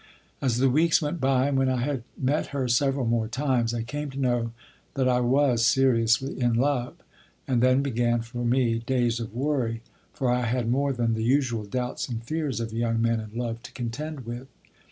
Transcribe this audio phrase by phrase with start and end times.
[0.41, 3.83] As the weeks went by, and when I had met her several more times, I
[3.83, 4.51] came to know
[4.95, 6.95] that I was seriously in love;
[7.47, 11.65] and then began for me days of worry, for I had more than the usual
[11.65, 14.47] doubts and fears of a young man in love to contend with.